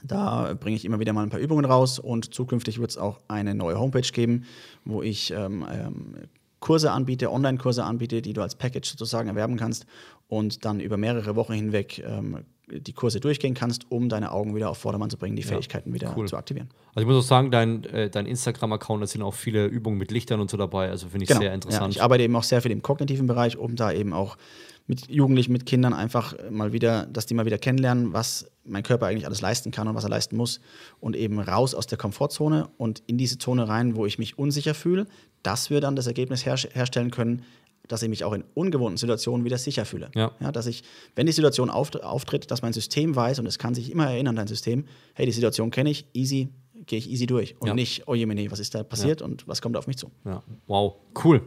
[0.06, 3.19] Da bringe ich immer wieder mal ein paar Übungen raus und zukünftig wird es auch
[3.27, 4.45] eine neue Homepage geben,
[4.86, 6.15] wo ich ähm, ähm,
[6.62, 9.86] Kurse anbiete, Online-Kurse anbiete, die du als Package sozusagen erwerben kannst
[10.29, 14.69] und dann über mehrere Wochen hinweg ähm, die Kurse durchgehen kannst, um deine Augen wieder
[14.69, 16.28] auf Vordermann zu bringen, die Fähigkeiten wieder cool.
[16.28, 16.69] zu aktivieren.
[16.95, 20.12] Also ich muss auch sagen, dein, äh, dein Instagram-Account, da sind auch viele Übungen mit
[20.12, 20.89] Lichtern und so dabei.
[20.89, 21.49] Also finde ich sehr Genau.
[21.49, 21.95] Ja, interessant.
[21.95, 24.38] ich arbeite eben auch sehr viel im kognitiven Bereich, um da eben auch
[24.88, 29.08] mit Jugendlichen, mit Kindern einfach mal wieder, dass die mal wieder kennenlernen, was mein Körper
[29.08, 30.60] eigentlich alles leisten kann und was er leisten muss.
[30.99, 34.73] Und eben raus aus der Komfortzone und in diese Zone rein, wo ich mich unsicher
[34.73, 35.08] fühle,
[35.41, 37.43] dass wir dann das Ergebnis her herstellen können,
[37.88, 40.10] dass ich mich auch in ungewohnten Situationen wieder sicher fühle.
[40.15, 40.32] Ja.
[40.52, 40.84] dass ich,
[41.15, 44.36] wenn die Situation auft auftritt, dass mein System weiß und es kann sich immer erinnern,
[44.36, 46.50] dein System, hey, die Situation kenne ich, easy,
[46.86, 47.56] gehe ich easy durch.
[47.60, 47.74] Und Ja.
[47.74, 50.12] nicht, oh je, meine, was ist da passiert und was kommt auf mich zu.
[50.26, 51.41] Ja, wow, cool.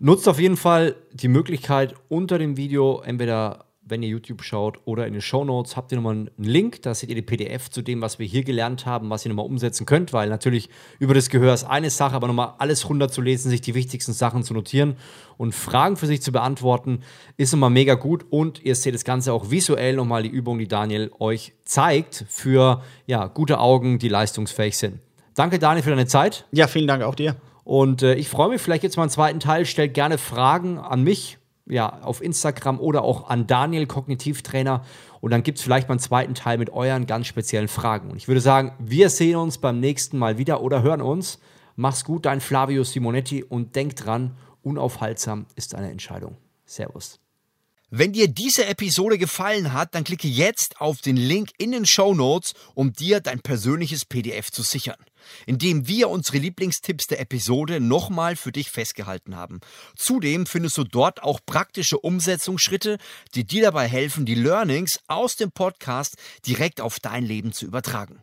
[0.00, 5.06] Nutzt auf jeden Fall die Möglichkeit, unter dem Video entweder wenn ihr YouTube schaut oder
[5.06, 6.82] in den Show Notes habt ihr nochmal einen Link.
[6.82, 9.46] Da seht ihr die PDF zu dem, was wir hier gelernt haben, was ihr nochmal
[9.46, 13.60] umsetzen könnt, weil natürlich über das Gehör ist eine Sache, aber nochmal alles runterzulesen, sich
[13.60, 14.96] die wichtigsten Sachen zu notieren
[15.36, 17.00] und Fragen für sich zu beantworten,
[17.36, 18.26] ist nochmal mega gut.
[18.30, 22.82] Und ihr seht das Ganze auch visuell nochmal die Übung, die Daniel euch zeigt, für
[23.06, 25.00] ja, gute Augen, die leistungsfähig sind.
[25.34, 26.46] Danke, Daniel, für deine Zeit.
[26.52, 27.36] Ja, vielen Dank auch dir.
[27.64, 29.64] Und äh, ich freue mich, vielleicht jetzt mal einen zweiten Teil.
[29.64, 31.38] Stellt gerne Fragen an mich,
[31.70, 34.82] ja, auf Instagram oder auch an Daniel, Kognitivtrainer.
[35.20, 38.10] Und dann gibt es vielleicht mal einen zweiten Teil mit euren ganz speziellen Fragen.
[38.10, 41.38] Und ich würde sagen, wir sehen uns beim nächsten Mal wieder oder hören uns.
[41.76, 46.36] Mach's gut, dein Flavio Simonetti und denk dran, unaufhaltsam ist eine Entscheidung.
[46.64, 47.19] Servus.
[47.92, 52.14] Wenn dir diese Episode gefallen hat, dann klicke jetzt auf den Link in den Show
[52.14, 54.94] Notes, um dir dein persönliches PDF zu sichern,
[55.44, 59.58] in dem wir unsere Lieblingstipps der Episode nochmal für dich festgehalten haben.
[59.96, 62.96] Zudem findest du dort auch praktische Umsetzungsschritte,
[63.34, 66.14] die dir dabei helfen, die Learnings aus dem Podcast
[66.46, 68.22] direkt auf dein Leben zu übertragen.